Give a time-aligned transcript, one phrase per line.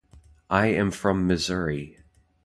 [0.49, 1.99] I am from Missouri.